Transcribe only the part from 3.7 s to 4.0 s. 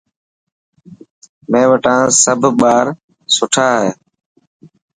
هي.